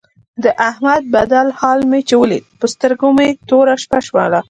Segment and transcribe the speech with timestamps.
[0.43, 4.39] د احمد بدل حال مې چې ولید په سترګو مې توره شپه شوله.